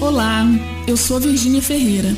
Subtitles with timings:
[0.00, 0.46] Olá,
[0.88, 2.08] eu sou Virgínia Ferreira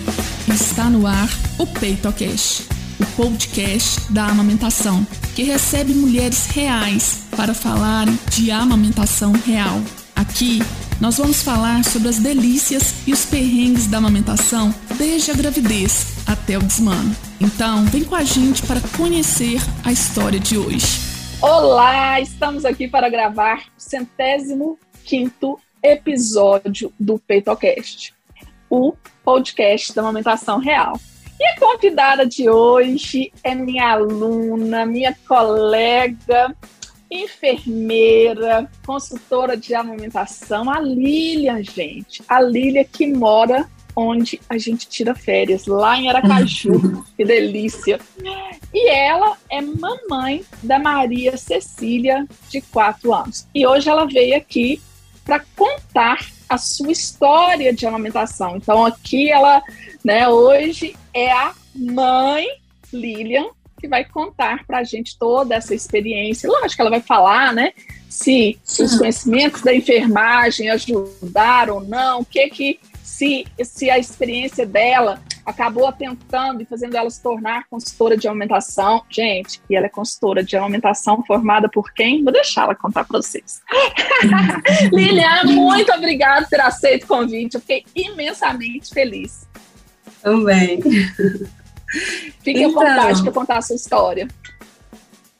[0.48, 2.68] e está no ar o PeitoCast,
[3.00, 5.04] o podcast da amamentação,
[5.34, 9.80] que recebe mulheres reais para falarem de amamentação real.
[10.14, 10.60] Aqui
[11.00, 16.56] nós vamos falar sobre as delícias e os perrengues da amamentação desde a gravidez até
[16.56, 17.16] o desmano.
[17.40, 21.00] Então, vem com a gente para conhecer a história de hoje.
[21.40, 28.14] Olá, estamos aqui para gravar o centésimo quinto episódio do PeitoCast,
[28.70, 28.94] o
[29.24, 30.98] podcast da amamentação real.
[31.38, 36.54] E a convidada de hoje é minha aluna, minha colega,
[37.10, 42.22] enfermeira, consultora de amamentação, a Lilian, gente.
[42.28, 47.04] A Lilian que mora onde a gente tira férias, lá em Aracaju.
[47.16, 48.00] que delícia!
[48.72, 53.46] E ela é mamãe da Maria Cecília, de 4 anos.
[53.54, 54.80] E hoje ela veio aqui
[55.24, 56.18] para contar
[56.48, 58.56] a sua história de amamentação.
[58.56, 59.62] Então aqui ela,
[60.04, 62.46] né, hoje é a mãe
[62.92, 63.46] Lilian
[63.80, 66.48] que vai contar para a gente toda essa experiência.
[66.48, 67.72] Lógico que ela vai falar, né,
[68.08, 73.98] se, se os conhecimentos da enfermagem ajudaram ou não, o que que se, se a
[73.98, 79.02] experiência dela acabou atentando e fazendo ela se tornar consultora de aumentação.
[79.10, 82.22] Gente, e ela é consultora de aumentação formada por quem?
[82.22, 83.60] Vou deixar ela contar para vocês.
[84.92, 87.54] Liliana, muito obrigada por ter aceito o convite.
[87.54, 89.46] Eu fiquei imensamente feliz.
[90.22, 90.80] Também.
[92.42, 94.28] Fique então, à vontade para contar a sua história.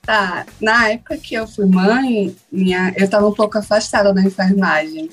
[0.03, 5.09] Tá, na época que eu fui mãe, minha, eu estava um pouco afastada da enfermagem.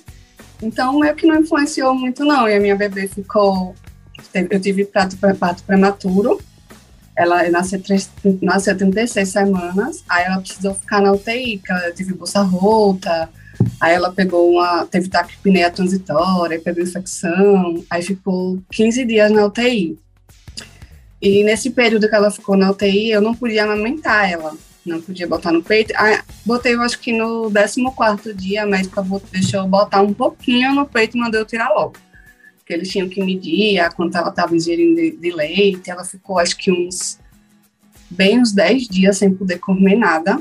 [0.62, 2.50] Então, é que não influenciou muito, não.
[2.50, 3.76] E a minha bebê ficou
[4.34, 6.40] eu tive parto, parto prematuro,
[7.16, 7.82] ela nasceu,
[8.42, 13.30] nasceu 36 semanas, aí ela precisou ficar na UTI, que ela teve bolsa rota,
[13.80, 20.00] aí ela pegou uma, teve taquipneia transitória, pegou infecção, aí ficou 15 dias na UTI.
[21.22, 24.54] E nesse período que ela ficou na UTI, eu não podia amamentar ela,
[24.86, 25.94] não podia botar no peito.
[25.98, 30.74] Aí, botei, eu acho que no 14 dia, a médica deixou eu botar um pouquinho
[30.74, 31.98] no peito e mandou eu tirar logo
[32.70, 35.90] que eles tinham que medir a quanto ela estava ingerindo de, de, leite.
[35.90, 37.18] Ela ficou, acho que uns
[38.12, 40.40] bem uns 10 dias sem poder comer nada,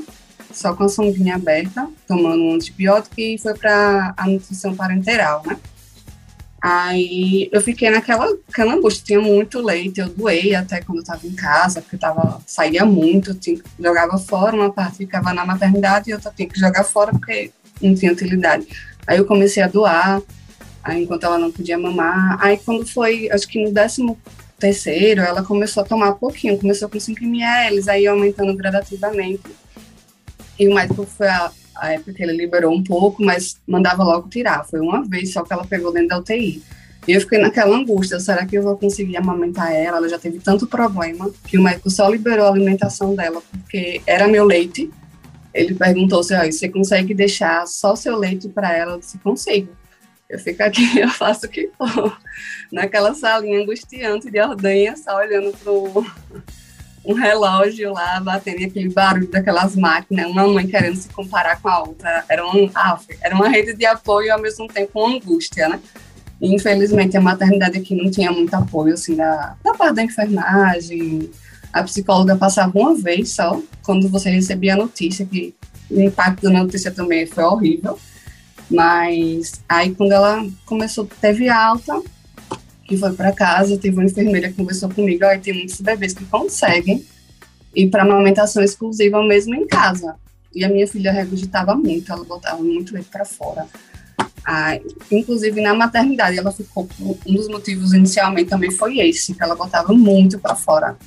[0.53, 5.57] só com a songuinha aberta, tomando um antibiótico e foi para a nutrição parenteral, né?
[6.61, 11.25] Aí eu fiquei naquela aquela angústia, tinha muito leite, eu doei até quando eu estava
[11.25, 16.13] em casa, porque tava, saía muito, tinha, jogava fora, uma parte ficava na maternidade e
[16.13, 17.51] outra tinha que jogar fora porque
[17.81, 18.67] não tinha utilidade.
[19.07, 20.21] Aí eu comecei a doar,
[20.83, 22.37] aí, enquanto ela não podia mamar.
[22.41, 24.17] Aí quando foi, acho que no décimo
[24.59, 29.43] terceiro, ela começou a tomar pouquinho, começou com 5 ml, aí aumentando gradativamente.
[30.59, 34.29] E o médico foi a, a época que ele liberou um pouco, mas mandava logo
[34.29, 34.65] tirar.
[34.65, 36.61] Foi uma vez só que ela pegou dentro da UTI.
[37.07, 39.97] E eu fiquei naquela angústia, será que eu vou conseguir amamentar ela?
[39.97, 44.27] Ela já teve tanto problema que o médico só liberou a alimentação dela, porque era
[44.27, 44.91] meu leite.
[45.53, 48.93] Ele perguntou se assim, você consegue deixar só seu leite para ela?
[48.93, 49.69] Eu disse, consigo.
[50.29, 52.17] Eu fico aqui, eu faço o que for.
[52.71, 55.71] Naquela salinha angustiante de ordenha, só olhando para
[57.03, 61.79] um relógio lá, batendo aquele barulho daquelas máquinas, uma mãe querendo se comparar com a
[61.79, 62.23] outra.
[62.29, 65.79] Era, um, ah, era uma rede de apoio e ao mesmo tempo uma angústia, né?
[66.39, 71.29] E, infelizmente, a maternidade aqui não tinha muito apoio, assim, da, da parte da enfermagem.
[71.73, 75.55] A psicóloga passava uma vez só, quando você recebia a notícia, que
[75.89, 77.99] o impacto da notícia também foi horrível.
[78.69, 82.01] Mas aí quando ela começou, teve alta,
[82.85, 86.25] que foi para casa, teve uma enfermeira que conversou comigo, aí tem muitos bebês que
[86.25, 87.05] conseguem
[87.75, 90.15] ir para amamentação exclusiva mesmo em casa.
[90.53, 93.67] E a minha filha regurgitava muito, ela botava muito leite para fora.
[94.43, 94.79] Ah,
[95.11, 96.87] inclusive na maternidade, ela ficou.
[96.99, 100.97] Um dos motivos inicialmente também foi esse, que ela botava muito para fora.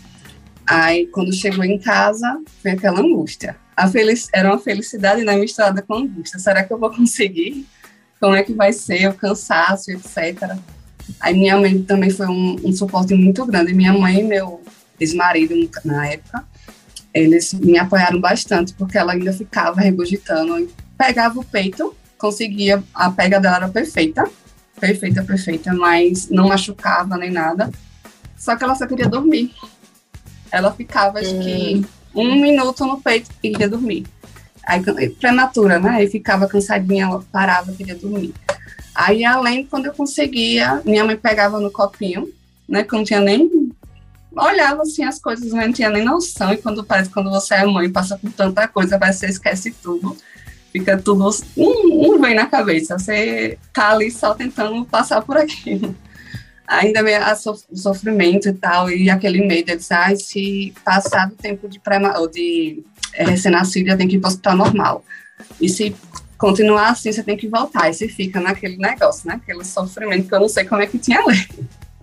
[0.64, 3.56] Aí, quando chegou em casa, foi aquela angústia
[3.88, 4.28] felic...
[4.32, 6.38] era uma felicidade né, misturada com angústia.
[6.38, 7.66] Será que eu vou conseguir?
[8.20, 9.08] Como é que vai ser?
[9.08, 10.56] O cansaço, etc.
[11.20, 13.74] Aí minha mãe também foi um, um suporte muito grande.
[13.74, 14.62] Minha mãe e meu
[15.00, 15.54] ex-marido,
[15.84, 16.44] na época,
[17.12, 20.70] eles me apoiaram bastante, porque ela ainda ficava regurgitando.
[20.96, 24.24] Pegava o peito, conseguia, a pega dela era perfeita,
[24.78, 27.70] perfeita, perfeita, mas não machucava nem nada.
[28.36, 29.52] Só que ela só queria dormir.
[30.50, 34.06] Ela ficava, acho que hum um minuto no peito e queria dormir.
[34.64, 35.90] Aí, prematura, né?
[35.90, 38.32] Aí ficava cansadinha, ela parava, queria dormir.
[38.94, 42.28] Aí, além, quando eu conseguia, minha mãe pegava no copinho,
[42.68, 42.84] né?
[42.84, 43.72] Que eu não tinha nem.
[44.34, 46.52] Olhava assim as coisas, não tinha nem noção.
[46.52, 50.16] E quando parece quando você é mãe, passa por tanta coisa, vai você esquece tudo.
[50.70, 51.28] Fica tudo.
[51.56, 52.98] Um, um vem na cabeça.
[52.98, 55.94] Você tá ali só tentando passar por aquilo.
[56.72, 57.14] Ainda vem
[57.70, 61.78] o sofrimento e tal, e aquele medo de dizer, ah, se passar do tempo de,
[61.78, 62.82] prema, ou de
[63.12, 65.04] é, recém-nascido, já tem que ir para o hospital normal.
[65.60, 65.94] E se
[66.38, 67.90] continuar assim, você tem que voltar.
[67.90, 69.34] E você fica naquele negócio, né?
[69.34, 71.46] Aquele sofrimento que eu não sei como é que tinha ali.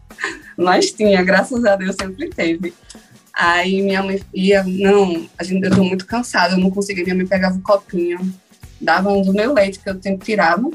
[0.56, 2.74] Mas tinha, graças a Deus sempre teve.
[3.34, 7.16] Aí minha mãe ia, não, a gente, eu tô muito cansada, eu não conseguia, minha
[7.16, 8.20] mãe pegava um copinho,
[8.80, 10.70] dava um do meu leite, que eu sempre tirava,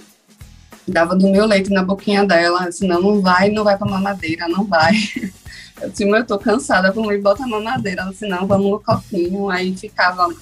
[0.87, 4.65] dava do meu leite na boquinha dela, disse, não, vai, não vai pra mamadeira, não
[4.65, 4.93] vai.
[5.81, 8.03] Eu disse, eu tô cansada, vamos e bota a mamadeira.
[8.03, 9.51] Ela disse, não, vamos no copinho.
[9.51, 10.33] Aí ficava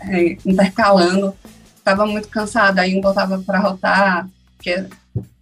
[0.00, 1.34] é, intercalando,
[1.76, 4.28] estava muito cansada, aí botava para rotar,
[4.60, 4.86] que,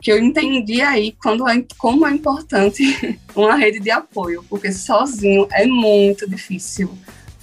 [0.00, 2.82] que eu entendi aí quando é, como é importante
[3.36, 6.90] uma rede de apoio, porque sozinho é muito difícil,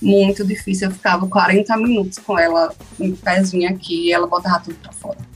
[0.01, 0.87] muito difícil.
[0.87, 5.32] Eu ficava 40 minutos com ela, um pezinho aqui, e ela botava tudo para fora.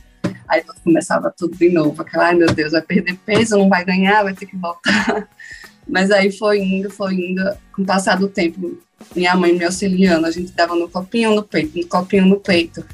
[0.47, 4.23] Aí começava tudo de novo, aquela, ai meu Deus, vai perder peso, não vai ganhar,
[4.23, 5.27] vai ter que voltar.
[5.87, 8.77] Mas aí foi indo, foi indo, com o passar do tempo,
[9.15, 12.85] minha mãe me auxiliando, a gente dava no copinho no peito, no copinho no peito.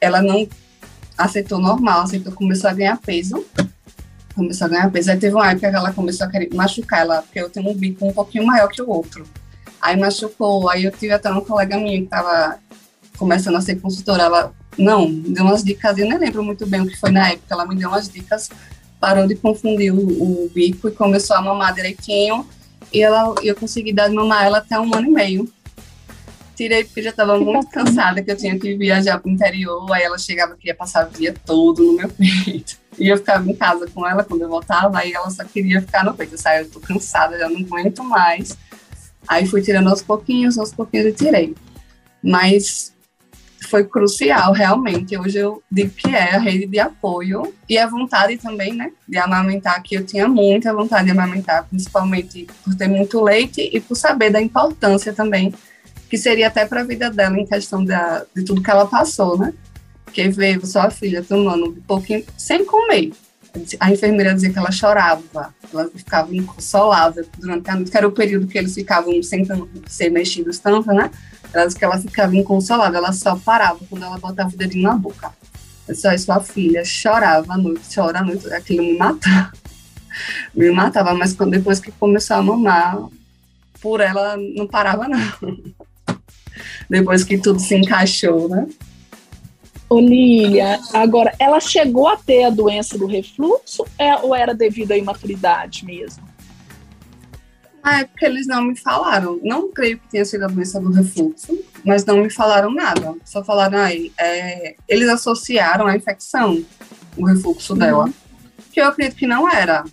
[0.00, 0.48] Ela não
[1.16, 3.44] aceitou normal, aceitou, começou a ganhar peso,
[4.34, 5.10] começou a ganhar peso.
[5.10, 7.74] Aí teve uma época que ela começou a querer machucar ela, porque eu tenho um
[7.74, 9.24] bico um pouquinho maior que o outro.
[9.80, 12.58] Aí machucou, aí eu tive até uma colega minha que estava
[13.16, 16.86] começando a ser consultora, ela, não, deu umas dicas, eu nem lembro muito bem o
[16.86, 18.48] que foi na época, ela me deu umas dicas,
[18.98, 19.98] parou de confundir o,
[20.44, 22.46] o bico e começou a mamar direitinho,
[22.92, 25.52] e ela, eu consegui dar de mamar ela até um ano e meio.
[26.54, 30.02] Tirei porque já estava muito cansada, que eu tinha que viajar para o interior, aí
[30.02, 32.08] ela chegava, queria passar o dia todo no meu
[32.44, 32.76] peito.
[32.98, 36.04] E eu ficava em casa com ela quando eu voltava, aí ela só queria ficar
[36.04, 36.34] no peito.
[36.34, 38.56] Eu saí, eu tô cansada, já não aguento mais.
[39.26, 41.54] Aí fui tirando aos pouquinhos, aos pouquinhos e tirei.
[42.22, 42.91] Mas
[43.62, 45.16] foi crucial, realmente.
[45.16, 49.18] Hoje eu digo que é a rede de apoio e a vontade também, né, de
[49.18, 53.94] amamentar, que eu tinha muita vontade de amamentar, principalmente por ter muito leite e por
[53.94, 55.54] saber da importância também,
[56.08, 59.38] que seria até para a vida dela em questão da, de tudo que ela passou,
[59.38, 59.52] né?
[60.04, 63.12] Porque veio sua filha tomando um pouquinho sem comer.
[63.80, 68.12] A enfermeira dizia que ela chorava, ela ficava inconsolável durante a noite, que era o
[68.12, 69.46] período que eles ficavam sem
[69.86, 71.10] ser mexidos tanto, né?
[71.52, 74.94] Ela disse que ela ficava inconsolável, ela só parava quando ela botava o dedinho na
[74.94, 75.30] boca.
[75.94, 79.52] Só sua filha chorava à noite, chora à noite, aquilo me matava.
[80.54, 82.98] me matava, mas quando, depois que começou a mamar,
[83.80, 85.18] por ela não parava, não.
[86.88, 88.66] depois que tudo se encaixou, né?
[89.88, 94.96] Olília, agora, ela chegou a ter a doença do refluxo é, ou era devido à
[94.96, 96.31] imaturidade mesmo?
[97.82, 99.40] Na época eles não me falaram.
[99.42, 103.14] Não creio que tenha sido a doença do refluxo, mas não me falaram nada.
[103.24, 104.12] Só falaram aí.
[104.18, 106.64] É, eles associaram a infecção,
[107.16, 107.78] o refluxo uhum.
[107.78, 108.10] dela,
[108.70, 109.84] que eu acredito que não era.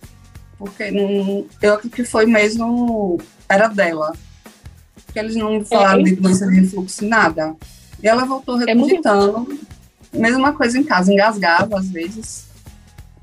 [0.57, 3.19] Porque não, eu acredito que foi mesmo.
[3.47, 4.13] Era dela.
[5.05, 7.55] Porque eles não me falaram é, de doença de refluxo, nada.
[8.01, 9.29] E ela voltou regurgitando.
[9.29, 9.69] É muito...
[10.11, 12.48] Mesma coisa em casa, engasgava às vezes.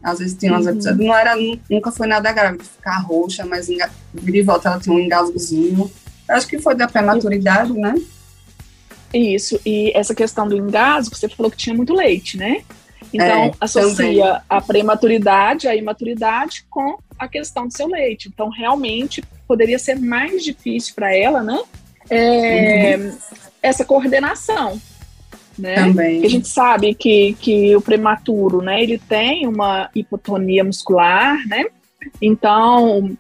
[0.07, 0.73] Às vezes tinha umas uhum.
[0.73, 1.35] episódios, não era,
[1.69, 5.91] nunca foi nada grave ficar roxa, mas enga, vira e volta ela tinha um engasgozinho.
[6.29, 7.93] Acho que foi da prematuridade, né?
[9.13, 12.63] Isso, e essa questão do engasgo, você falou que tinha muito leite, né?
[13.13, 14.43] Então, é, associa também.
[14.49, 18.29] a prematuridade, a imaturidade com a questão do seu leite.
[18.29, 21.61] Então, realmente, poderia ser mais difícil para ela, né?
[22.09, 23.19] É, uhum.
[23.61, 24.81] Essa coordenação
[25.59, 25.75] né?
[25.77, 26.25] Também.
[26.25, 31.65] a gente sabe que, que o prematuro, né, ele tem uma hipotonia muscular, né?
[32.21, 33.17] Então,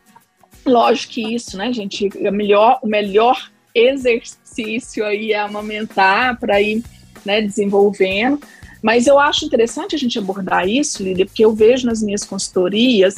[0.64, 6.82] lógico que isso, né, gente, é melhor, o melhor exercício aí é amamentar para ir,
[7.24, 8.40] né, desenvolvendo.
[8.82, 13.16] Mas eu acho interessante a gente abordar isso, Lídia, porque eu vejo nas minhas consultorias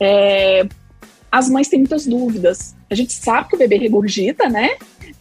[0.00, 0.66] é,
[1.30, 2.74] as mães têm muitas dúvidas.
[2.90, 4.70] A gente sabe que o bebê regurgita, né?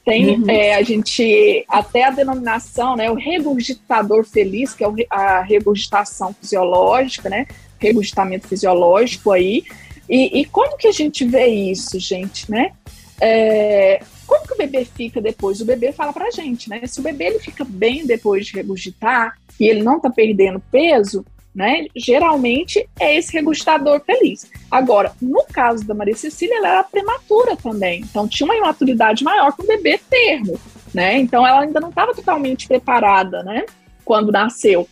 [0.05, 0.49] Tem uhum.
[0.49, 7.29] é, a gente até a denominação, né, o regurgitador feliz, que é a regurgitação fisiológica,
[7.29, 7.47] né,
[7.79, 9.63] regurgitamento fisiológico aí.
[10.09, 12.73] E, e como que a gente vê isso, gente, né?
[13.21, 15.61] É, como que o bebê fica depois?
[15.61, 16.81] O bebê fala pra gente, né?
[16.85, 21.25] Se o bebê ele fica bem depois de regurgitar e ele não tá perdendo peso,
[21.53, 21.85] né?
[21.95, 24.49] Geralmente é esse regurgitador feliz.
[24.71, 29.55] Agora, no caso da Maria Cecília, ela era prematura também, então tinha uma imaturidade maior
[29.55, 30.59] que o bebê termo,
[30.93, 31.17] né?
[31.17, 33.65] Então ela ainda não estava totalmente preparada, né?
[34.03, 34.87] Quando nasceu.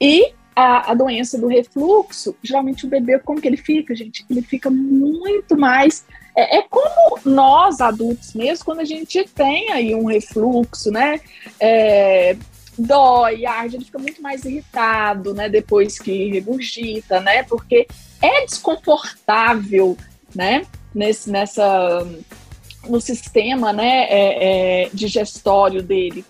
[0.00, 4.24] E a, a, doença do refluxo, geralmente o bebê, como que ele fica, gente?
[4.28, 6.06] Ele fica muito mais.
[6.34, 11.20] É, é, como nós adultos mesmo, quando a gente tem aí um refluxo, né?
[11.60, 12.36] É,
[12.78, 17.86] dói, arde, ele fica muito mais irritado, né, depois que regurgita, né, porque
[18.20, 19.96] é desconfortável,
[20.34, 22.06] né, nesse, nessa,
[22.88, 26.24] no sistema, né, é, é, digestório dele,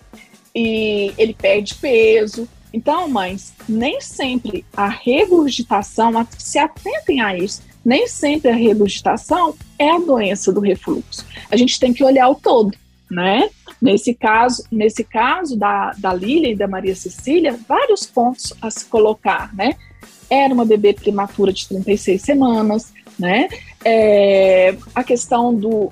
[0.53, 2.47] e ele perde peso.
[2.73, 9.89] Então, mães, nem sempre a regurgitação, se atentem a isso, nem sempre a regurgitação é
[9.89, 11.25] a doença do refluxo.
[11.49, 12.75] A gente tem que olhar o todo,
[13.09, 13.49] né?
[13.81, 18.85] Nesse caso, nesse caso da, da Lília e da Maria Cecília, vários pontos a se
[18.85, 19.75] colocar, né?
[20.29, 23.47] Era uma bebê prematura de 36 semanas, né?
[23.85, 25.91] É, a questão do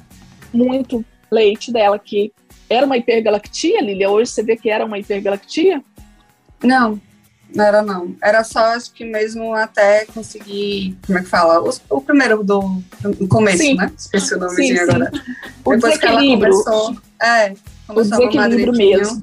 [0.51, 2.33] muito leite dela, que
[2.69, 4.09] era uma hipergalactia, Lília?
[4.09, 5.83] Hoje você vê que era uma hipergalactia?
[6.63, 6.99] Não,
[7.53, 8.15] não era não.
[8.21, 11.61] Era só, acho que mesmo até conseguir, como é que fala?
[11.61, 13.75] O, o primeiro do, do começo, sim.
[13.75, 13.91] né?
[13.97, 15.11] Esqueci o nome sim, agora.
[15.63, 16.97] O Depois que ela começou.
[17.21, 17.53] É,
[17.89, 19.21] o desequilíbrio mesmo.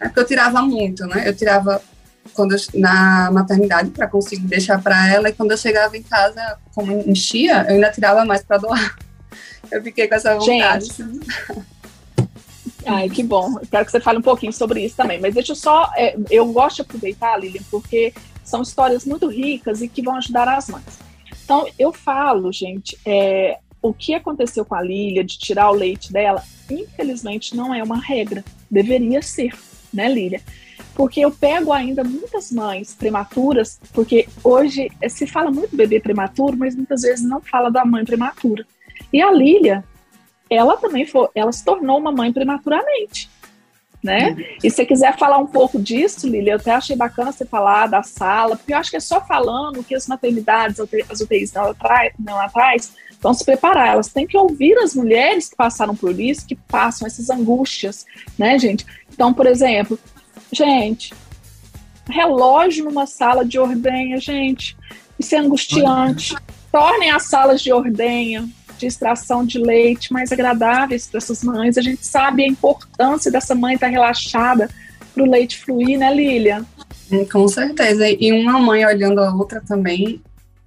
[0.00, 1.28] É porque eu tirava muito, né?
[1.28, 1.80] Eu tirava
[2.34, 6.58] quando eu, na maternidade para conseguir deixar para ela e quando eu chegava em casa,
[6.74, 8.96] como enchia, eu ainda tirava mais para doar.
[9.70, 10.86] Eu fiquei com essa vontade.
[10.86, 11.22] Gente.
[12.84, 13.58] Ai, que bom.
[13.60, 15.20] Eu quero que você fale um pouquinho sobre isso também.
[15.20, 15.90] Mas deixa eu só.
[15.96, 18.12] É, eu gosto de aproveitar, Lilian, porque
[18.44, 20.98] são histórias muito ricas e que vão ajudar as mães.
[21.44, 26.12] Então, eu falo, gente, é, o que aconteceu com a Lília, de tirar o leite
[26.12, 28.44] dela, infelizmente não é uma regra.
[28.70, 29.52] Deveria ser,
[29.92, 30.40] né, Lília?
[30.94, 36.56] Porque eu pego ainda muitas mães prematuras, porque hoje eh, se fala muito bebê prematuro,
[36.56, 38.64] mas muitas vezes não fala da mãe prematura.
[39.12, 39.84] E a Lília,
[40.48, 43.28] ela também foi, ela se tornou uma mãe prematuramente.
[44.02, 44.36] Né?
[44.62, 47.86] E se você quiser falar um pouco disso, Lília, eu até achei bacana você falar
[47.86, 51.70] da sala, porque eu acho que é só falando que as maternidades, as UTIs não
[51.70, 56.18] atrás, não atrás vão se preparar, elas têm que ouvir as mulheres que passaram por
[56.18, 58.04] isso, que passam essas angústias,
[58.36, 58.84] né, gente?
[59.12, 59.98] Então, por exemplo,
[60.50, 61.14] gente,
[62.10, 64.76] relógio numa sala de ordenha, gente,
[65.18, 66.34] isso é angustiante.
[66.72, 71.78] Tornem as salas de ordenha, de extração de leite mais agradáveis para essas mães.
[71.78, 74.68] A gente sabe a importância dessa mãe estar tá relaxada
[75.14, 76.64] para o leite fluir, né, Lília?
[77.30, 78.08] Com certeza.
[78.08, 80.20] E uma mãe olhando a outra também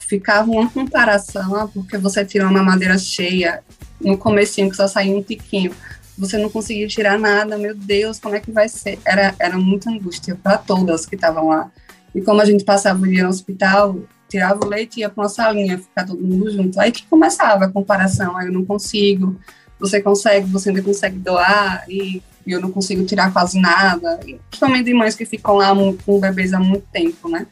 [0.07, 3.63] ficava uma comparação, ah, porque você tirou uma madeira cheia
[3.99, 5.71] no comecinho que só saiu um tiquinho,
[6.17, 8.99] você não conseguiu tirar nada, meu Deus, como é que vai ser?
[9.05, 11.69] Era, era muita angústia para todas que estavam lá.
[12.13, 15.23] E como a gente passava o dia no hospital, tirava o leite e ia para
[15.23, 16.79] uma salinha, ficar todo mundo junto.
[16.79, 19.37] Aí que começava a comparação, aí eu não consigo,
[19.77, 24.19] você consegue, você ainda consegue doar, e eu não consigo tirar quase nada.
[24.25, 25.73] E, principalmente de mães que ficam lá
[26.05, 27.45] com bebês há muito tempo, né?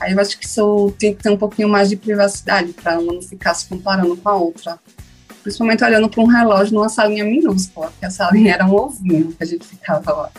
[0.00, 3.12] Aí eu acho que isso tem que ter um pouquinho mais de privacidade para uma
[3.12, 4.78] não ficar se comparando com a outra.
[5.42, 9.42] Principalmente olhando para um relógio numa salinha minúscula, porque a salinha era um ovinho que
[9.42, 10.30] a gente ficava lá.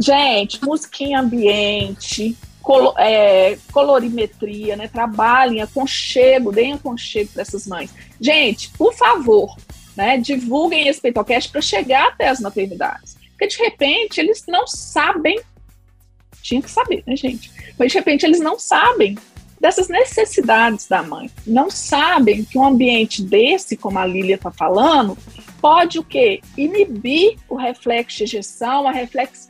[0.00, 4.88] Gente, musiquinha ambiente, colo, é, colorimetria, né?
[4.88, 7.90] Trabalhem aconchego, deem aconchego para essas mães.
[8.20, 9.56] Gente, por favor,
[9.96, 10.18] né?
[10.18, 13.16] Divulguem esse PeitoCast para chegar até as maternidades.
[13.30, 15.40] Porque de repente eles não sabem
[16.48, 17.50] tinha que saber, né, gente?
[17.78, 19.16] Mas de repente eles não sabem
[19.60, 21.30] dessas necessidades da mãe.
[21.46, 25.16] Não sabem que um ambiente desse, como a Lília está falando,
[25.60, 26.40] pode o quê?
[26.56, 28.92] Inibir o reflexo de ejeção, a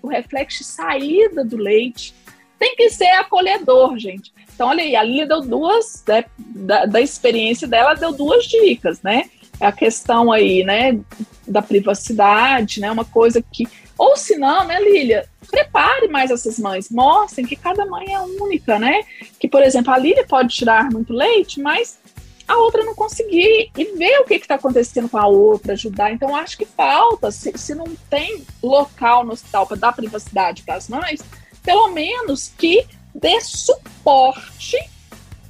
[0.02, 2.14] o reflexo de saída do leite.
[2.58, 4.32] Tem que ser acolhedor, gente.
[4.52, 9.00] Então, olha aí, a Lília deu duas, né, da, da experiência dela, deu duas dicas,
[9.02, 9.30] né?
[9.60, 10.98] A questão aí, né,
[11.46, 12.90] da privacidade, né?
[12.90, 13.68] Uma coisa que.
[13.98, 15.28] Ou se não, né, Lília?
[15.50, 19.02] prepare mais essas mães, mostrem que cada mãe é única, né?
[19.38, 21.98] Que, por exemplo, a Lília pode tirar muito leite, mas
[22.46, 26.12] a outra não conseguir e ver o que está acontecendo com a outra, ajudar.
[26.12, 30.76] Então, acho que falta, se, se não tem local no hospital para dar privacidade para
[30.76, 31.20] as mães,
[31.62, 34.78] pelo menos que dê suporte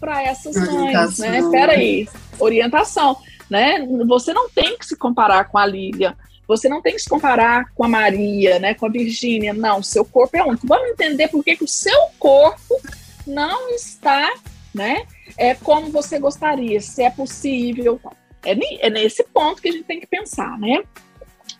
[0.00, 1.38] para essas mães, né?
[1.38, 3.17] Espera aí, orientação,
[3.50, 3.85] né?
[4.07, 6.17] Você não tem que se comparar com a Lília.
[6.49, 9.52] Você não tem que se comparar com a Maria, né, com a Virgínia.
[9.52, 10.67] Não, seu corpo é único.
[10.67, 12.81] Vamos entender por que, que o seu corpo
[13.26, 14.33] não está,
[14.75, 18.00] né, é como você gostaria, se é possível.
[18.43, 20.83] É, é nesse ponto que a gente tem que pensar, né?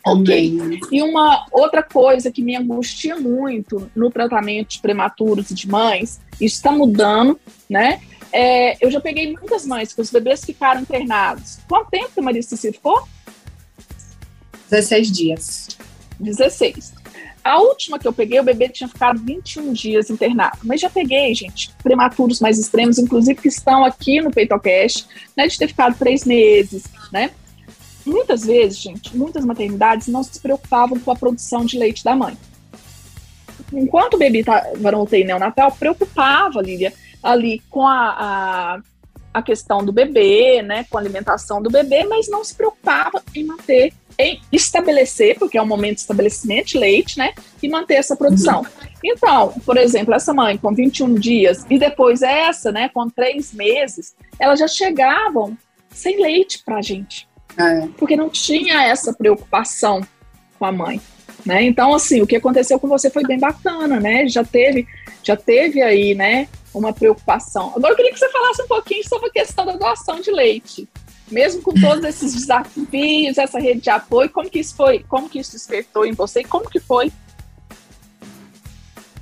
[0.05, 0.57] Ok.
[0.91, 6.19] E uma outra coisa que me angustia muito no tratamento de prematuros e de mães,
[6.39, 8.01] isso está mudando, né?
[8.31, 11.59] É, eu já peguei muitas mães que os bebês ficaram internados.
[11.67, 13.07] Quanto tempo que a Maria Cecília ficou?
[14.69, 15.67] 16 dias.
[16.19, 16.93] 16.
[17.43, 20.59] A última que eu peguei, o bebê tinha ficado 21 dias internado.
[20.63, 25.57] Mas já peguei, gente, prematuros mais extremos, inclusive que estão aqui no PeitoCast, né, de
[25.57, 27.31] ter ficado três meses, né?
[28.05, 32.37] Muitas vezes, gente, muitas maternidades não se preocupavam com a produção de leite da mãe.
[33.73, 38.81] enquanto o bebê estava no neonatal, preocupava, Lília, ali com a, a,
[39.33, 43.43] a, questão do bebê, né, com a alimentação do bebê, mas não se preocupava em
[43.43, 48.15] manter, em estabelecer, porque é um momento de estabelecimento de leite, né, e manter essa
[48.15, 48.65] produção.
[49.03, 54.15] Então, por exemplo, essa mãe com 21 dias e depois essa, né, com três meses,
[54.39, 55.57] elas já chegavam
[55.89, 57.87] sem leite para a gente, é.
[57.97, 60.01] porque não tinha essa preocupação
[60.57, 61.01] com a mãe.
[61.45, 61.63] Né?
[61.63, 64.27] Então, assim, o que aconteceu com você foi bem bacana, né?
[64.27, 64.85] Já teve,
[65.23, 67.73] já teve aí, né, uma preocupação.
[67.75, 70.87] Agora eu queria que você falasse um pouquinho sobre a questão da doação de leite.
[71.29, 75.39] Mesmo com todos esses desafios, essa rede de apoio, como que isso foi, como que
[75.39, 77.11] isso despertou em você e como que foi?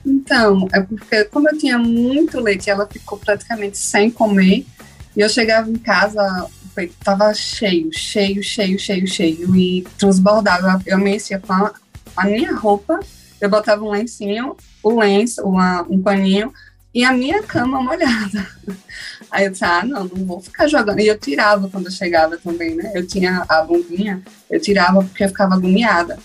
[0.05, 4.65] Então, é porque como eu tinha muito leite, ela ficou praticamente sem comer,
[5.15, 6.47] e eu chegava em casa,
[6.77, 10.81] estava cheio, cheio, cheio, cheio, cheio, e transbordava.
[10.85, 11.73] Eu mexia com a,
[12.15, 12.99] a minha roupa,
[13.41, 16.53] eu botava um lencinho, o lenço, uma, um paninho,
[16.97, 18.47] e a minha cama molhada.
[19.29, 20.99] Aí eu disse, ah, não, não vou ficar jogando.
[20.99, 22.91] E eu tirava quando eu chegava também, né?
[22.95, 26.17] Eu tinha a bombinha, eu tirava porque eu ficava agoniada.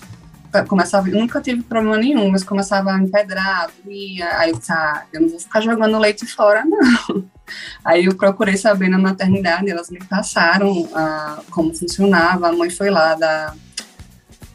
[0.68, 4.38] Começava, nunca tive problema nenhum, mas começava a empedrar, doía.
[4.38, 7.22] Aí eu disse, ah, eu não vou ficar jogando leite fora, não.
[7.84, 12.48] Aí eu procurei saber na maternidade, elas me passaram ah, como funcionava.
[12.48, 13.54] A mãe foi lá da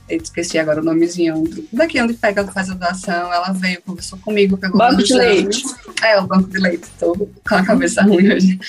[0.10, 4.58] eu esqueci agora o nomezinho, daqui onde pega, faz a doação, ela veio, conversou comigo,
[4.58, 5.64] pegou Banco de leite.
[6.02, 8.60] É, o banco de leite, tô com a cabeça ruim hoje.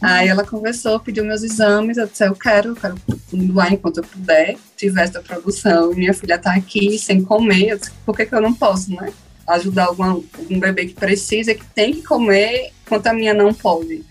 [0.00, 2.96] Aí ela conversou, pediu meus exames, eu disse, eu quero, eu quero
[3.32, 7.92] doar enquanto eu puder, tiver essa produção, minha filha tá aqui sem comer, eu disse,
[8.04, 9.12] por que, que eu não posso, né?
[9.48, 14.04] Ajudar algum algum bebê que precisa, que tem que comer, enquanto a minha não pode.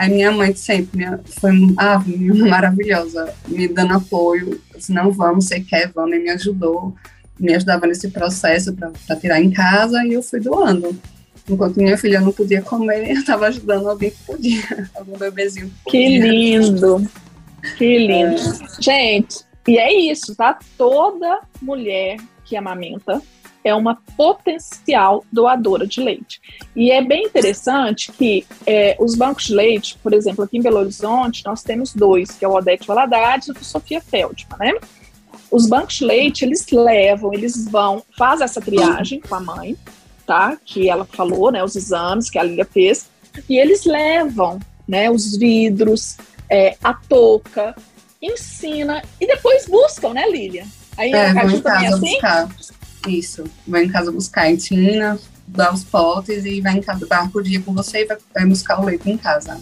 [0.00, 2.02] A minha mãe sempre minha, foi ah,
[2.48, 4.58] maravilhosa, me dando apoio.
[4.78, 6.94] Se não vamos, você quer, vamos, e me ajudou,
[7.38, 10.98] me ajudava nesse processo para tirar em casa e eu fui doando.
[11.46, 15.70] Enquanto minha filha não podia comer, eu estava ajudando alguém que podia, algum bebezinho.
[15.84, 17.06] Que, que lindo!
[17.76, 18.40] Que lindo.
[18.40, 18.82] É.
[18.82, 20.58] Gente, e é isso, tá?
[20.78, 23.20] Toda mulher que amamenta
[23.62, 26.40] é uma potencial doadora de leite.
[26.74, 30.78] E é bem interessante que é, os bancos de leite, por exemplo, aqui em Belo
[30.78, 34.72] Horizonte, nós temos dois, que é o Odete Valadares e o Sofia Feldman, né?
[35.50, 39.76] Os bancos de leite, eles levam, eles vão, faz essa triagem com a mãe,
[40.24, 40.56] tá?
[40.64, 41.62] Que ela falou, né?
[41.62, 43.08] Os exames que a Lilia fez,
[43.48, 45.10] e eles levam, né?
[45.10, 46.16] Os vidros,
[46.48, 47.74] é, a touca,
[48.22, 50.66] ensina e depois buscam, né, Lilia?
[50.96, 52.12] Aí é, a Caju também é assim?
[52.12, 52.48] Buscar.
[53.06, 53.44] Isso.
[53.66, 57.60] Vai em casa buscar, ensina, dá os potes e vai em casa, vai por dia
[57.60, 59.60] com você e vai buscar o leite em casa.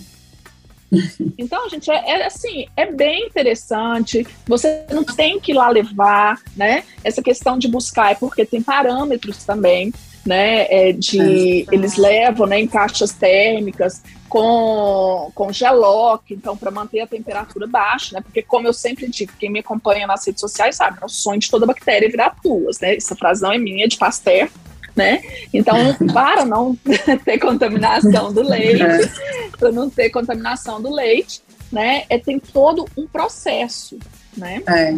[1.36, 4.26] Então, gente, é, é, assim, é bem interessante.
[4.46, 6.82] Você não tem que ir lá levar, né?
[7.04, 9.92] Essa questão de buscar é porque tem parâmetros também,
[10.28, 10.66] né?
[10.68, 11.74] É de é.
[11.74, 18.14] eles levam, né, em caixas térmicas com, com gelock, então para manter a temperatura baixa,
[18.14, 18.20] né?
[18.20, 21.40] Porque como eu sempre digo, quem me acompanha nas redes sociais sabe, é o sonho
[21.40, 22.94] de toda bactéria virar tuas, né?
[22.94, 24.50] Essa frase não é minha, é de Pasteur,
[24.94, 25.22] né?
[25.52, 25.74] Então,
[26.12, 26.76] para não
[27.24, 29.48] ter contaminação do leite, é.
[29.58, 31.40] para não ter contaminação do leite,
[31.72, 32.04] né?
[32.10, 33.98] É, tem todo um processo,
[34.36, 34.62] né?
[34.68, 34.94] É.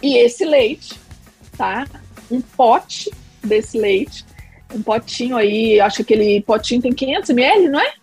[0.00, 0.94] E esse leite,
[1.58, 1.88] tá?
[2.30, 3.10] Um pote
[3.44, 4.24] desse leite,
[4.74, 7.94] um potinho aí, acho que aquele potinho tem 500 ml, não é?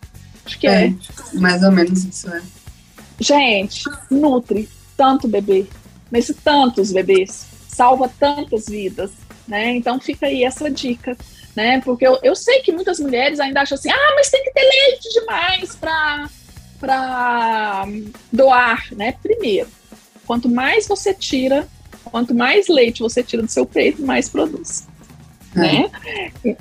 [0.45, 0.87] Acho que é.
[0.87, 0.93] é.
[1.33, 2.41] Mais ou menos isso, é.
[3.19, 5.67] Gente, nutre tanto bebê,
[6.11, 9.11] mas tantos bebês, salva tantas vidas,
[9.47, 9.75] né?
[9.75, 11.17] Então fica aí essa dica,
[11.55, 11.81] né?
[11.81, 14.61] Porque eu, eu sei que muitas mulheres ainda acham assim, ah, mas tem que ter
[14.61, 16.29] leite demais para
[16.79, 17.85] para
[18.31, 19.13] doar, né?
[19.21, 19.67] Primeiro,
[20.25, 21.67] quanto mais você tira,
[22.05, 24.87] quanto mais leite você tira do seu peito, mais produz
[25.53, 25.89] né?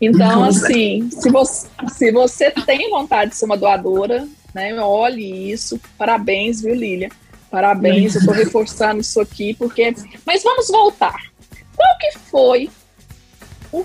[0.00, 5.80] então, assim, se você, se você tem vontade de ser uma doadora, né, olhe isso.
[5.96, 7.10] Parabéns, viu, Lília?
[7.50, 9.94] Parabéns, eu estou reforçando isso aqui, porque.
[10.26, 11.30] Mas vamos voltar.
[11.76, 12.70] Qual que foi
[13.70, 13.84] o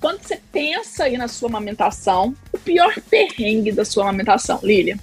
[0.00, 4.98] quando você pensa aí na sua amamentação, o pior perrengue da sua amamentação, Lília?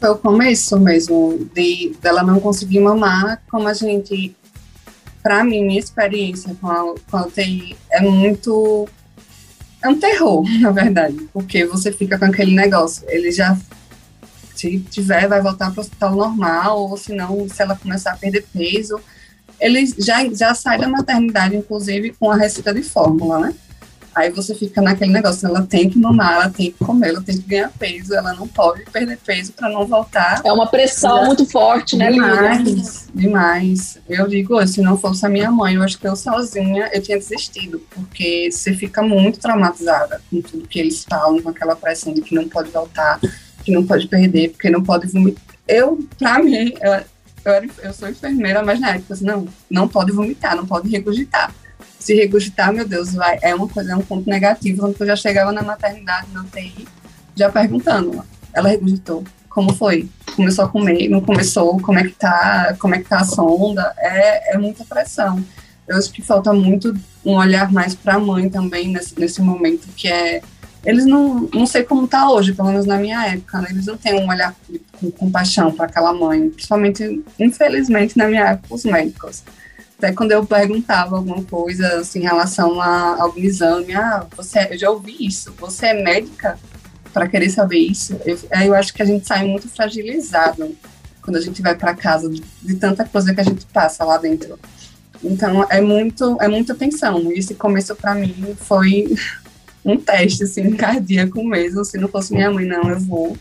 [0.00, 4.34] Foi o começo mesmo, de dela não conseguir mamar como a gente
[5.24, 8.86] para mim, minha experiência com a, com a UTI é muito.
[9.82, 13.06] É um terror, na verdade, porque você fica com aquele negócio.
[13.08, 13.56] Ele já,
[14.54, 18.16] se tiver, vai voltar para o hospital normal, ou se não, se ela começar a
[18.16, 19.00] perder peso,
[19.58, 23.54] ele já, já sai da maternidade, inclusive, com a receita de fórmula, né?
[24.14, 27.36] Aí você fica naquele negócio, ela tem que mamar, ela tem que comer, ela tem
[27.36, 30.40] que ganhar peso, ela não pode perder peso para não voltar.
[30.44, 33.98] É uma pressão muito forte, né, Demais, demais.
[34.08, 37.18] Eu digo, se não fosse a minha mãe, eu acho que eu sozinha, eu tinha
[37.18, 42.20] desistido, porque você fica muito traumatizada com tudo que eles falam, com aquela pressão de
[42.20, 43.18] que não pode voltar,
[43.64, 45.42] que não pode perder, porque não pode vomitar.
[45.66, 49.88] Eu, pra mim, eu, eu, era, eu sou enfermeira, mas na época, assim, não, não
[49.88, 51.52] pode vomitar, não pode regurgitar
[52.04, 54.82] se regurgitar, meu Deus, vai, é uma coisa, é um ponto negativo.
[54.82, 56.86] Quando eu já chegava na maternidade, na UTI,
[57.34, 60.08] já perguntando, ela regurgitou, como foi?
[60.36, 63.94] Começou a comer, não começou, como é que tá, como é que tá a sonda?
[63.96, 65.42] É, é muita pressão.
[65.88, 69.88] Eu acho que falta muito um olhar mais para a mãe também nesse, nesse momento,
[69.96, 70.42] que é
[70.84, 73.68] eles não, não sei como tá hoje, pelo menos na minha época, né?
[73.70, 74.54] eles não têm um olhar
[75.00, 79.42] com compaixão para aquela mãe, principalmente, infelizmente, na minha época, os médicos
[80.04, 84.78] até quando eu perguntava alguma coisa assim, em relação a algum exame, ah, você, eu
[84.78, 86.58] já ouvi isso, você é médica
[87.12, 88.14] para querer saber isso?
[88.26, 90.76] Eu, eu acho que a gente sai muito fragilizado
[91.22, 94.18] quando a gente vai para casa de, de, tanta coisa que a gente passa lá
[94.18, 94.58] dentro.
[95.22, 97.32] Então é muito é muita tensão.
[97.32, 99.06] E esse começo para mim foi
[99.82, 101.82] um teste assim cardíaco mesmo.
[101.82, 103.38] Se não fosse minha mãe, não, eu vou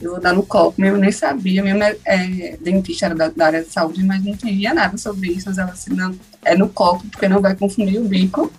[0.00, 0.84] eu vou dar no copo.
[0.84, 4.74] Eu nem sabia, minha é, dentista era da, da, área de saúde, mas não entendia
[4.74, 5.48] nada sobre isso.
[5.48, 8.52] Mas ela assim, não, é no copo, porque não vai confundir o bico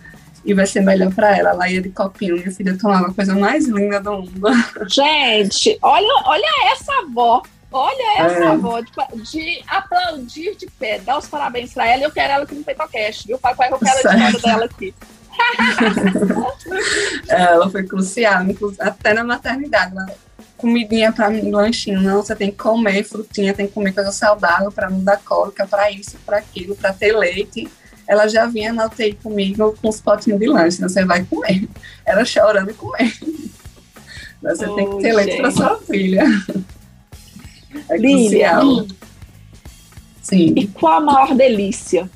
[0.43, 1.51] e vai ser melhor para ela.
[1.51, 4.47] Ela ia de copinho, minha filha tomava a coisa mais linda do mundo.
[4.89, 7.41] Gente, olha, olha essa avó.
[7.69, 8.47] Olha essa é.
[8.47, 8.91] avó de,
[9.29, 12.63] de, aplaudir de pé, dar os parabéns para ela e eu quero ela aqui no
[12.63, 13.37] PeitoCast, viu?
[13.37, 14.95] Papai, eu quero a história dela aqui.
[17.27, 18.45] ela foi crucial,
[18.79, 19.91] até na maternidade.
[19.91, 20.05] Ela
[20.57, 24.71] comidinha para mim, lanchinho, não, você tem que comer frutinha, tem que comer coisa saudável
[24.71, 27.67] para não dar cólica, para isso, para aquilo, para ter leite.
[28.07, 31.67] Ela já vinha na UTI comigo com os potinhos de lanche, você vai comer.
[32.05, 33.13] Era chorando e comer.
[34.41, 36.23] Você oh, tem que ter leite para sua filha.
[37.89, 37.97] É.
[40.21, 40.53] Sim.
[40.55, 42.09] E qual a maior delícia?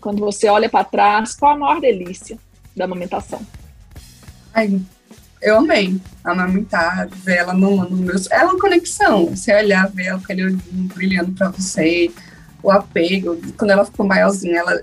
[0.00, 2.38] Quando você olha para trás, qual a maior delícia
[2.76, 3.40] da amamentação?
[4.54, 4.80] Ai,
[5.42, 8.30] eu amei amamentar, ver ela mamando meus.
[8.30, 9.26] É uma conexão.
[9.26, 12.10] Você olhar, ver aquele olhinho brilhando para você,
[12.62, 13.40] o apego.
[13.56, 14.82] Quando ela ficou maiorzinha, ela.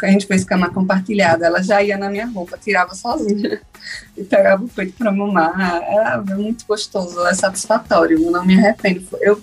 [0.00, 3.60] A gente fez cama compartilhada, ela já ia na minha roupa, tirava sozinha
[4.16, 5.82] e pegava o peito para mamar.
[5.82, 9.08] Era muito gostoso, é satisfatório, eu não me arrependo.
[9.20, 9.42] Eu,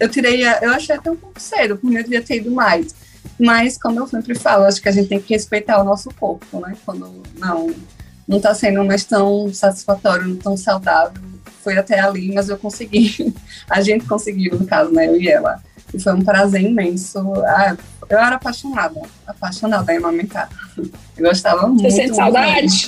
[0.00, 2.96] eu tirei, eu achei até um pouco cedo, porque eu devia ter ido mais.
[3.38, 6.58] Mas, como eu sempre falo, acho que a gente tem que respeitar o nosso corpo,
[6.58, 6.76] né?
[6.84, 7.72] Quando não
[8.26, 11.22] não está sendo mais tão satisfatório, não tão saudável.
[11.62, 13.34] Foi até ali, mas eu consegui.
[13.68, 15.06] A gente conseguiu, no caso, né?
[15.06, 15.62] Eu e ela.
[15.94, 17.18] E foi um prazer imenso.
[17.44, 17.76] Ah,
[18.08, 20.48] eu era apaixonada, apaixonada em amamentar.
[20.76, 20.90] Eu
[21.24, 21.82] gostava muito.
[21.82, 22.86] Você sente saudade?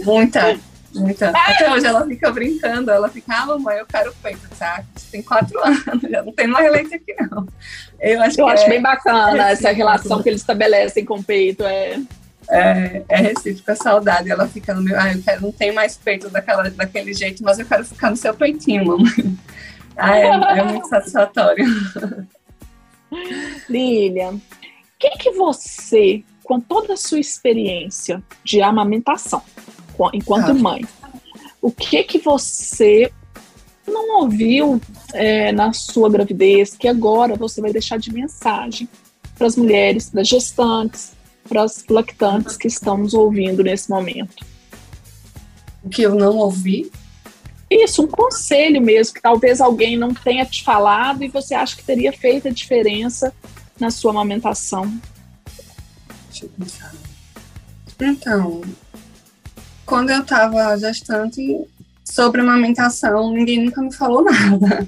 [0.00, 0.58] Muita,
[0.94, 1.30] muita.
[1.30, 4.86] Até hoje ela fica brincando, ela fica, ah, mamãe, eu quero peito, sabe?
[5.10, 7.46] Tem quatro anos, já não tem mais leite aqui, não.
[8.00, 11.22] Eu acho, eu acho é, bem bacana é essa relação que eles estabelecem com o
[11.22, 11.64] peito.
[11.64, 12.00] É
[12.50, 14.30] é, é recíproca saudade.
[14.30, 17.58] Ela fica no meu, ah, eu quero, não tem mais peito daquela, daquele jeito, mas
[17.58, 19.38] eu quero ficar no seu peitinho, mamãe.
[20.02, 21.66] Ah, é, é muito satisfatório.
[23.68, 24.40] Lilian, o
[24.98, 29.42] que, que você, com toda a sua experiência de amamentação,
[30.14, 30.54] enquanto ah.
[30.54, 30.86] mãe,
[31.60, 33.12] o que que você
[33.86, 34.80] não ouviu
[35.12, 38.88] é, na sua gravidez que agora você vai deixar de mensagem
[39.36, 41.12] para as mulheres, para as gestantes,
[41.50, 44.46] para as lactantes que estão nos ouvindo nesse momento?
[45.82, 46.92] O que eu não ouvi?
[47.68, 51.82] Isso, um conselho mesmo, que talvez alguém não tenha te falado e você acha que
[51.82, 53.34] teria feito a diferença
[53.80, 54.86] na sua amamentação.
[56.30, 56.92] Deixa eu pensar.
[58.00, 58.60] Então,
[59.84, 61.66] quando eu estava gestante,
[62.04, 64.86] sobre amamentação, ninguém nunca me falou nada.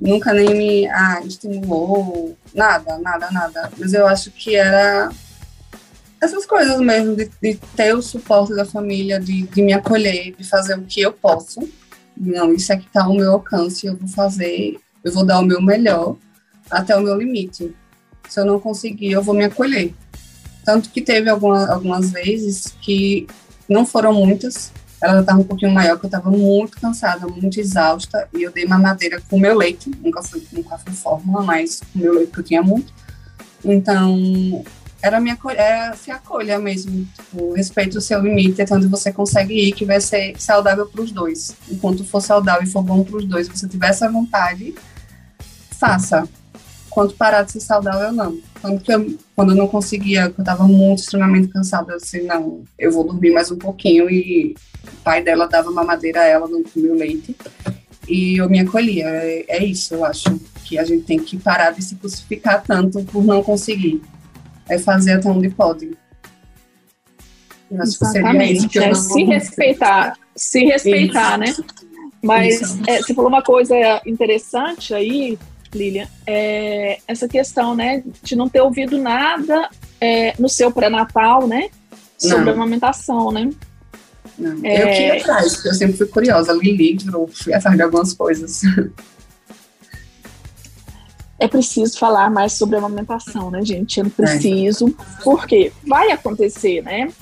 [0.00, 3.72] nunca nem me ah, estimulou, nada, nada, nada.
[3.76, 5.10] Mas eu acho que era
[6.20, 10.44] essas coisas mesmo, de, de, ter o suporte da família, de, de me acolher, de
[10.44, 11.68] fazer o que eu posso.
[12.16, 15.62] Não, isso aqui está ao meu alcance, eu vou fazer, eu vou dar o meu
[15.62, 16.16] melhor
[16.70, 17.74] até o meu limite.
[18.28, 19.94] Se eu não conseguir, eu vou me acolher.
[20.64, 23.26] Tanto que teve alguma, algumas vezes que
[23.68, 28.28] não foram muitas, ela estava um pouquinho maior, que eu estava muito cansada, muito exausta,
[28.34, 31.98] e eu dei mamadeira com o meu leite, nunca fui, nunca fui fórmula, mas com
[31.98, 32.92] o meu leite que eu tinha muito.
[33.64, 34.64] Então,
[35.02, 39.54] era minha era se acolha mesmo, tipo, respeite o seu limite até onde você consegue
[39.54, 41.54] ir, que vai ser saudável para os dois.
[41.70, 44.74] Enquanto for saudável e for bom para os dois, você tiver essa vontade,
[45.78, 46.28] faça.
[46.90, 48.38] quanto parar de ser saudável, não.
[48.60, 53.04] Quando eu, quando eu não conseguia, eu estava muito, extremamente cansada, disse, não, eu vou
[53.04, 57.36] dormir mais um pouquinho e o pai dela dava mamadeira a ela, não comia leite
[58.08, 59.04] e eu me acolhia.
[59.06, 63.02] É, é, isso, eu acho, que a gente tem que parar de se crucificar tanto
[63.04, 64.02] por não conseguir.
[64.68, 65.96] É fazer até onde pode.
[67.70, 71.60] Exatamente, é, se respeitar, se respeitar, isso.
[71.60, 71.68] né?
[72.22, 73.74] Mas é, você falou uma coisa
[74.06, 75.38] interessante aí,
[75.74, 79.68] Lilian, é essa questão, né, de não ter ouvido nada
[80.00, 81.68] é, no seu pré-natal, né,
[82.16, 82.52] sobre não.
[82.52, 83.50] a amamentação, né?
[84.38, 84.60] Não.
[84.64, 84.82] É...
[84.82, 88.62] Eu que ia atrás, eu sempre fui curiosa, li livro, fui atrás de algumas coisas.
[91.38, 94.00] É preciso falar mais sobre a amamentação, né, gente?
[94.00, 95.22] Eu preciso, é.
[95.22, 97.12] porque vai acontecer, né?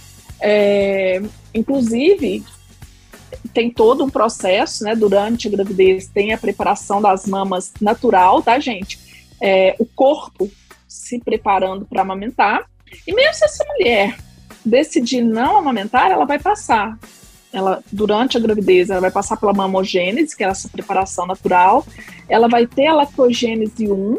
[0.40, 1.22] É,
[1.54, 2.44] inclusive,
[3.52, 4.94] tem todo um processo, né?
[4.94, 8.98] Durante a gravidez, tem a preparação das mamas natural, tá, gente?
[9.40, 10.50] É, o corpo
[10.86, 12.64] se preparando para amamentar.
[13.06, 14.16] E mesmo se essa mulher
[14.64, 16.98] decidir não amamentar, ela vai passar.
[17.56, 21.86] Ela, durante a gravidez, ela vai passar pela mamogênese, que é essa preparação natural.
[22.28, 24.18] Ela vai ter a lactogênese 1,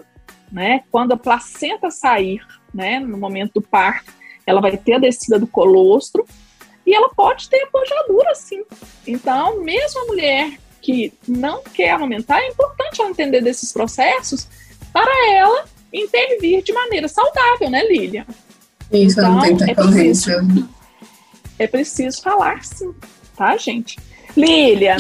[0.51, 0.81] né?
[0.91, 2.41] Quando a placenta sair,
[2.73, 2.99] né?
[2.99, 4.11] No momento do parto,
[4.43, 6.25] ela vai ter a descida do colostro
[6.83, 8.63] e ela pode ter apojadura, sim.
[9.05, 14.47] Então, mesmo a mulher que não quer amamentar, é importante ela entender desses processos
[14.91, 18.25] para ela intervir de maneira saudável, né, Lília?
[18.91, 19.69] Isso, então, não tem.
[19.69, 20.69] É preciso,
[21.59, 22.95] é preciso falar, sim,
[23.37, 23.97] tá, gente?
[24.35, 24.97] Lília,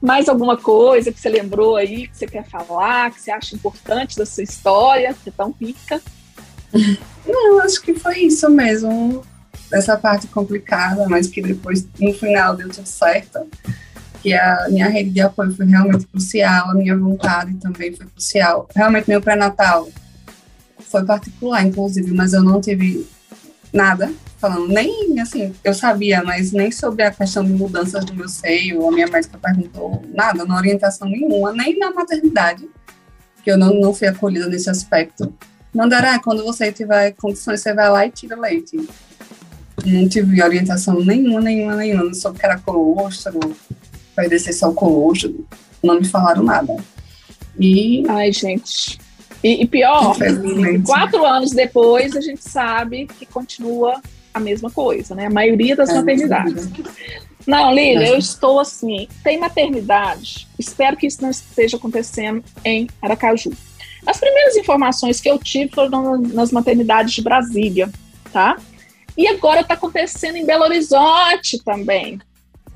[0.00, 4.16] mais alguma coisa que você lembrou aí, que você quer falar, que você acha importante
[4.16, 6.00] da sua história, que é tão rica?
[7.26, 9.24] Não, acho que foi isso mesmo
[9.70, 13.46] dessa parte complicada, mas que depois, no final, deu tudo certo.
[14.22, 18.68] Que a minha rede de apoio foi realmente crucial, a minha vontade também foi crucial.
[18.74, 19.88] Realmente, meu pré-natal
[20.80, 23.06] foi particular, inclusive, mas eu não tive
[23.72, 28.28] nada falando, nem assim, eu sabia, mas nem sobre a questão de mudanças do meu
[28.28, 32.68] seio, a minha médica perguntou nada, não orientação nenhuma, nem na maternidade,
[33.42, 35.34] que eu não, não fui acolhida nesse aspecto.
[35.74, 38.78] Mandaram, ah, quando você tiver condições, você vai lá e tira leite
[39.84, 42.04] não tive orientação nenhuma, nenhuma, nenhuma.
[42.04, 43.38] Não soube que era colostro,
[44.16, 45.46] vai descer só o colostro.
[45.82, 46.76] Não me falaram nada.
[47.58, 48.04] E.
[48.08, 48.98] Ai, gente.
[49.42, 50.16] E, e pior,
[50.84, 54.00] quatro anos depois, a gente sabe que continua
[54.34, 55.26] a mesma coisa, né?
[55.26, 56.68] A maioria das é, maternidades.
[57.46, 58.10] Não, Lília, é.
[58.10, 59.08] eu estou assim.
[59.22, 63.52] Tem maternidade, espero que isso não esteja acontecendo em Aracaju.
[64.06, 67.90] As primeiras informações que eu tive foram nas maternidades de Brasília,
[68.32, 68.56] tá?
[69.16, 72.20] E agora está acontecendo em Belo Horizonte também,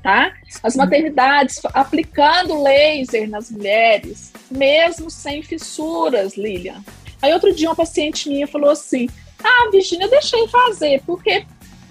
[0.03, 0.33] tá?
[0.61, 6.83] As maternidades aplicando laser nas mulheres, mesmo sem fissuras, Lilian.
[7.21, 9.07] Aí outro dia uma paciente minha falou assim:
[9.43, 11.45] Ah, Virginia, eu deixei fazer, porque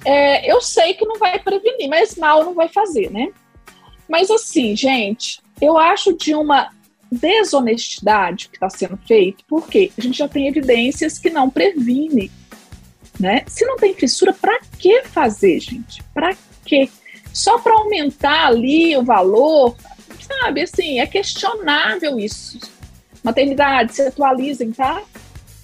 [0.04, 3.32] é, eu sei que não vai prevenir, mas mal não vai fazer, né?
[4.08, 6.70] Mas assim, gente, eu acho de uma
[7.10, 12.30] desonestidade que está sendo feito, porque a gente já tem evidências que não previne
[13.18, 13.44] né?
[13.46, 16.02] Se não tem fissura, para que fazer, gente?
[16.14, 16.88] Para quê?
[17.32, 19.76] Só para aumentar ali o valor,
[20.20, 20.62] sabe?
[20.62, 22.58] Assim, é questionável isso.
[23.22, 25.02] Maternidade, se atualizem, tá?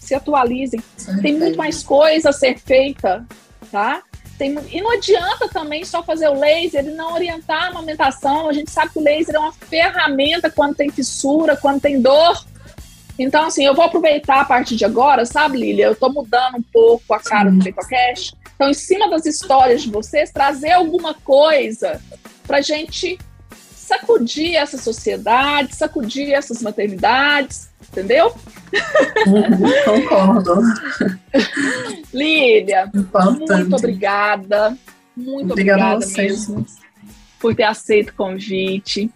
[0.00, 0.81] Se atualizem.
[1.20, 3.26] Tem muito mais coisa a ser feita,
[3.70, 4.02] tá?
[4.38, 8.48] Tem, e não adianta também só fazer o laser e não orientar a amamentação.
[8.48, 12.44] A gente sabe que o laser é uma ferramenta quando tem fissura, quando tem dor.
[13.18, 15.87] Então, assim, eu vou aproveitar a partir de agora, sabe, Lilia?
[15.87, 18.35] Eu tô mudando um pouco a cara do PecoCast.
[18.54, 22.00] Então, em cima das histórias de vocês, trazer alguma coisa
[22.46, 23.18] pra gente
[23.50, 28.35] sacudir essa sociedade, sacudir essas maternidades, entendeu?
[29.26, 30.61] Uhum, concordo.
[32.12, 34.78] Lília, muito obrigada.
[35.16, 36.66] Muito obrigada, obrigada mesmo
[37.40, 39.11] por ter aceito o convite.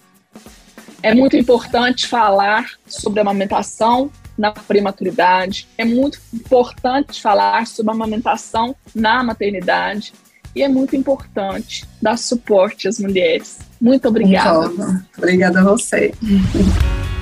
[1.03, 7.95] É muito importante falar sobre a amamentação na prematuridade, é muito importante falar sobre a
[7.95, 10.13] amamentação na maternidade
[10.55, 13.59] e é muito importante dar suporte às mulheres.
[13.81, 14.71] Muito obrigada.
[15.17, 16.15] Obrigada a você.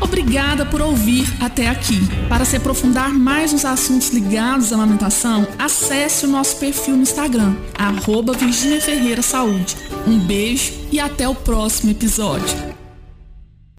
[0.01, 1.99] Obrigada por ouvir até aqui.
[2.29, 7.57] Para se aprofundar mais nos assuntos ligados à amamentação, acesse o nosso perfil no Instagram,
[7.79, 9.77] arroba Virginia Ferreira Saúde.
[10.07, 12.80] Um beijo e até o próximo episódio.